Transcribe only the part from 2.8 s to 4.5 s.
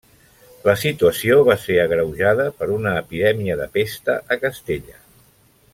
epidèmia de pesta a